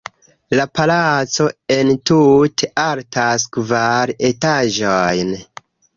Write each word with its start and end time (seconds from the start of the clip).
La 0.59 0.63
palaco 0.77 1.45
entute 1.75 2.69
altas 2.85 3.45
kvar 3.59 4.15
etaĝojn. 4.31 5.35